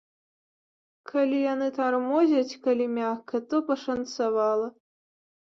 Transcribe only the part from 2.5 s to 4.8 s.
калі мякка, то пашанцавала.